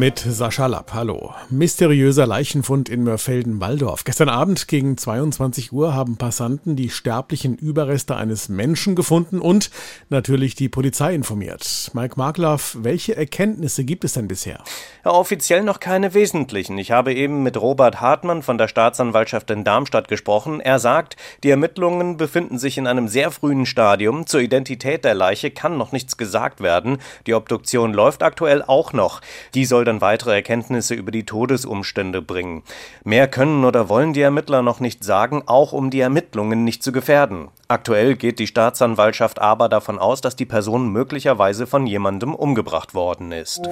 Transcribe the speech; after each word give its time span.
Mit 0.00 0.18
Sascha 0.18 0.64
Lapp, 0.64 0.94
hallo. 0.94 1.34
Mysteriöser 1.50 2.26
Leichenfund 2.26 2.88
in 2.88 3.04
Mörfelden-Walldorf. 3.04 4.04
Gestern 4.04 4.30
Abend 4.30 4.66
gegen 4.66 4.96
22 4.96 5.72
Uhr 5.72 5.94
haben 5.94 6.16
Passanten 6.16 6.74
die 6.74 6.88
sterblichen 6.88 7.54
Überreste 7.58 8.16
eines 8.16 8.48
Menschen 8.48 8.94
gefunden 8.94 9.40
und 9.40 9.70
natürlich 10.08 10.54
die 10.54 10.70
Polizei 10.70 11.14
informiert. 11.14 11.90
Mike 11.92 12.14
Markloff, 12.16 12.78
welche 12.80 13.14
Erkenntnisse 13.14 13.84
gibt 13.84 14.04
es 14.04 14.14
denn 14.14 14.26
bisher? 14.26 14.64
Ja, 15.04 15.10
offiziell 15.10 15.62
noch 15.62 15.80
keine 15.80 16.14
wesentlichen. 16.14 16.78
Ich 16.78 16.92
habe 16.92 17.12
eben 17.12 17.42
mit 17.42 17.60
Robert 17.60 18.00
Hartmann 18.00 18.42
von 18.42 18.56
der 18.56 18.68
Staatsanwaltschaft 18.68 19.50
in 19.50 19.64
Darmstadt 19.64 20.08
gesprochen. 20.08 20.60
Er 20.60 20.78
sagt, 20.78 21.16
die 21.44 21.50
Ermittlungen 21.50 22.16
befinden 22.16 22.58
sich 22.58 22.78
in 22.78 22.86
einem 22.86 23.06
sehr 23.06 23.30
frühen 23.30 23.66
Stadium. 23.66 24.26
Zur 24.26 24.40
Identität 24.40 25.04
der 25.04 25.14
Leiche 25.14 25.50
kann 25.50 25.76
noch 25.76 25.92
nichts 25.92 26.16
gesagt 26.16 26.62
werden. 26.62 26.96
Die 27.26 27.34
Obduktion 27.34 27.92
läuft 27.92 28.22
aktuell 28.22 28.62
auch 28.62 28.94
noch. 28.94 29.20
Die 29.52 29.66
soll 29.66 29.89
dann 29.90 30.00
weitere 30.00 30.34
Erkenntnisse 30.34 30.94
über 30.94 31.10
die 31.10 31.26
Todesumstände 31.26 32.22
bringen. 32.22 32.62
Mehr 33.04 33.28
können 33.28 33.64
oder 33.64 33.88
wollen 33.88 34.12
die 34.12 34.22
Ermittler 34.22 34.62
noch 34.62 34.80
nicht 34.80 35.04
sagen, 35.04 35.42
auch 35.46 35.72
um 35.72 35.90
die 35.90 36.00
Ermittlungen 36.00 36.64
nicht 36.64 36.82
zu 36.82 36.92
gefährden. 36.92 37.48
Aktuell 37.68 38.16
geht 38.16 38.38
die 38.38 38.46
Staatsanwaltschaft 38.46 39.40
aber 39.40 39.68
davon 39.68 39.98
aus, 39.98 40.20
dass 40.20 40.36
die 40.36 40.46
Person 40.46 40.90
möglicherweise 40.90 41.66
von 41.66 41.86
jemandem 41.86 42.34
umgebracht 42.34 42.94
worden 42.94 43.32
ist. 43.32 43.68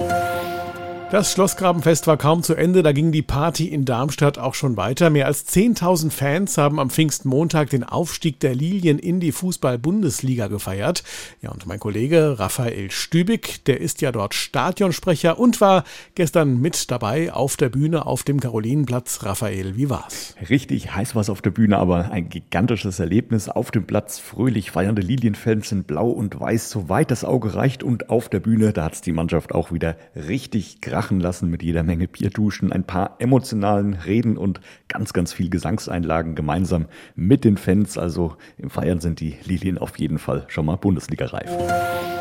Das 1.11 1.31
Schlossgrabenfest 1.31 2.05
war 2.05 2.17
kaum 2.17 2.43
zu 2.43 2.53
Ende, 2.53 2.83
da 2.83 2.91
ging 2.91 3.11
die 3.11 3.23
Party 3.23 3.65
in 3.65 3.83
Darmstadt 3.83 4.37
auch 4.37 4.53
schon 4.53 4.77
weiter. 4.77 5.09
Mehr 5.09 5.25
als 5.25 5.47
10.000 5.47 6.11
Fans 6.11 6.55
haben 6.59 6.79
am 6.79 6.91
Pfingstmontag 6.91 7.71
den 7.71 7.83
Aufstieg 7.83 8.39
der 8.39 8.53
Lilien 8.53 8.99
in 8.99 9.19
die 9.19 9.31
Fußball-Bundesliga 9.31 10.49
gefeiert. 10.49 11.03
Ja, 11.41 11.49
und 11.49 11.65
mein 11.65 11.79
Kollege 11.79 12.37
Raphael 12.37 12.91
Stübig, 12.91 13.63
der 13.65 13.81
ist 13.81 14.01
ja 14.01 14.11
dort 14.11 14.35
Stadionsprecher 14.35 15.39
und 15.39 15.59
war 15.61 15.83
gestern 16.13 16.61
mit 16.61 16.91
dabei 16.91 17.33
auf 17.33 17.57
der 17.57 17.69
Bühne 17.69 18.05
auf 18.05 18.21
dem 18.21 18.39
Karolinenplatz. 18.39 19.23
Raphael, 19.23 19.77
wie 19.77 19.89
war's? 19.89 20.35
Richtig 20.47 20.93
heiß 20.93 21.15
war's 21.15 21.31
auf 21.31 21.41
der 21.41 21.49
Bühne, 21.49 21.79
aber 21.79 22.11
ein 22.11 22.29
gigantisches 22.29 22.99
Erlebnis 22.99 23.49
auf 23.49 23.71
dem 23.71 23.87
Platz. 23.87 24.19
Fröhlich 24.19 24.69
feiernde 24.69 25.01
Lilienfans 25.01 25.71
in 25.71 25.85
Blau 25.85 26.09
und 26.09 26.39
Weiß, 26.39 26.69
soweit 26.69 27.09
das 27.09 27.23
Auge 27.23 27.55
reicht. 27.55 27.81
Und 27.81 28.11
auf 28.11 28.29
der 28.29 28.41
Bühne, 28.41 28.73
da 28.73 28.85
hat's 28.85 29.01
die 29.01 29.11
Mannschaft 29.11 29.55
auch 29.55 29.71
wieder 29.71 29.97
richtig 30.15 30.81
krass 30.81 30.98
krachen 30.99 31.21
lassen 31.21 31.49
mit 31.49 31.63
jeder 31.63 31.83
Menge 31.83 32.09
Bierduschen, 32.09 32.73
ein 32.73 32.83
paar 32.83 33.15
emotionalen 33.19 33.93
Reden 33.93 34.37
und 34.37 34.59
ganz, 34.89 35.13
ganz 35.13 35.31
viel 35.31 35.49
Gesangseinlagen 35.49 36.35
gemeinsam 36.35 36.87
mit 37.15 37.45
den 37.45 37.55
Fans. 37.55 37.97
Also 37.97 38.35
im 38.57 38.69
Feiern 38.69 38.99
sind 38.99 39.21
die 39.21 39.37
Lilien 39.45 39.77
auf 39.77 39.97
jeden 39.97 40.19
Fall 40.19 40.43
schon 40.49 40.65
mal 40.65 40.75
Bundesliga-reif. 40.75 42.18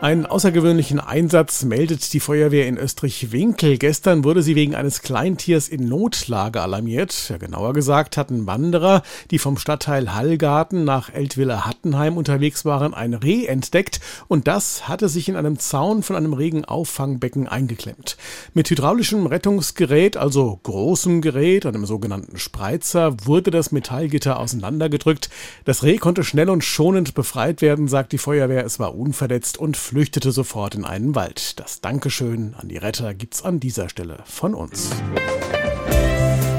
Einen 0.00 0.24
außergewöhnlichen 0.24 0.98
Einsatz 0.98 1.62
meldet 1.62 2.14
die 2.14 2.20
Feuerwehr 2.20 2.66
in 2.66 2.78
Österreich-Winkel. 2.78 3.76
Gestern 3.76 4.24
wurde 4.24 4.42
sie 4.42 4.54
wegen 4.54 4.74
eines 4.74 5.02
Kleintiers 5.02 5.68
in 5.68 5.90
Notlage 5.90 6.62
alarmiert. 6.62 7.28
Ja, 7.28 7.36
genauer 7.36 7.74
gesagt 7.74 8.16
hatten 8.16 8.46
Wanderer, 8.46 9.02
die 9.30 9.38
vom 9.38 9.58
Stadtteil 9.58 10.14
Hallgarten 10.14 10.84
nach 10.84 11.12
Eltville-Hattenheim 11.12 12.16
unterwegs 12.16 12.64
waren, 12.64 12.94
ein 12.94 13.12
Reh 13.12 13.44
entdeckt 13.44 14.00
und 14.26 14.48
das 14.48 14.88
hatte 14.88 15.10
sich 15.10 15.28
in 15.28 15.36
einem 15.36 15.58
Zaun 15.58 16.02
von 16.02 16.16
einem 16.16 16.32
Regenaufangbecken 16.32 17.46
eingeklemmt. 17.46 18.16
Mit 18.54 18.70
hydraulischem 18.70 19.26
Rettungsgerät, 19.26 20.16
also 20.16 20.60
großem 20.62 21.20
Gerät, 21.20 21.66
einem 21.66 21.84
sogenannten 21.84 22.38
Spreizer, 22.38 23.26
wurde 23.26 23.50
das 23.50 23.70
Metallgitter 23.70 24.38
auseinandergedrückt. 24.38 25.28
Das 25.66 25.82
Reh 25.82 25.98
konnte 25.98 26.24
schnell 26.24 26.48
und 26.48 26.64
schonend 26.64 27.12
befreit 27.12 27.60
werden, 27.60 27.86
sagt 27.86 28.12
die 28.12 28.18
Feuerwehr. 28.18 28.64
Es 28.64 28.78
war 28.78 28.94
unverletzt 28.94 29.58
und 29.58 29.89
flüchtete 29.90 30.30
sofort 30.30 30.76
in 30.76 30.84
einen 30.84 31.16
Wald. 31.16 31.58
Das 31.58 31.80
Dankeschön 31.80 32.54
an 32.56 32.68
die 32.68 32.76
Retter 32.76 33.12
gibt's 33.12 33.42
an 33.42 33.58
dieser 33.58 33.88
Stelle 33.88 34.18
von 34.24 34.54
uns. 34.54 34.90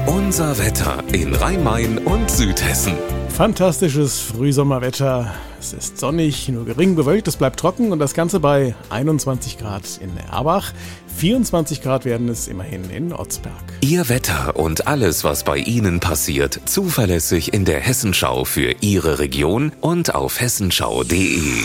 Unser 0.04 0.58
Wetter 0.58 1.02
in 1.14 1.34
Rhein-Main 1.34 1.96
und 1.96 2.30
Südhessen. 2.30 2.92
Fantastisches 3.30 4.20
Frühsommerwetter. 4.20 5.32
Es 5.58 5.72
ist 5.72 5.96
sonnig, 5.96 6.46
nur 6.50 6.66
gering 6.66 6.94
bewölkt, 6.94 7.26
es 7.26 7.36
bleibt 7.38 7.58
trocken 7.58 7.90
und 7.90 8.00
das 8.00 8.12
Ganze 8.12 8.38
bei 8.38 8.74
21 8.90 9.56
Grad 9.56 9.84
in 10.02 10.10
Erbach. 10.30 10.74
24 11.16 11.80
Grad 11.80 12.04
werden 12.04 12.28
es 12.28 12.48
immerhin 12.48 12.90
in 12.90 13.14
Otzberg. 13.14 13.54
Ihr 13.80 14.10
Wetter 14.10 14.56
und 14.56 14.86
alles, 14.86 15.24
was 15.24 15.42
bei 15.44 15.56
Ihnen 15.56 16.00
passiert, 16.00 16.60
zuverlässig 16.66 17.54
in 17.54 17.64
der 17.64 17.80
Hessenschau 17.80 18.44
für 18.44 18.74
Ihre 18.82 19.20
Region 19.20 19.72
und 19.80 20.14
auf 20.14 20.38
hessenschau.de. 20.38 21.62